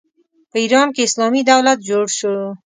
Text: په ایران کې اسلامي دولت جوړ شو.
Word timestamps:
په 0.51 0.57
ایران 0.63 0.87
کې 0.95 1.01
اسلامي 1.07 1.41
دولت 1.51 1.77
جوړ 1.89 2.05
شو. 2.17 2.35